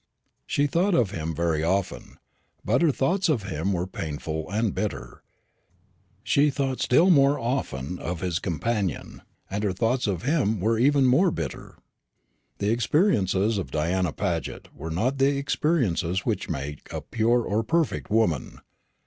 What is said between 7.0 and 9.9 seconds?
more often of his companion; and her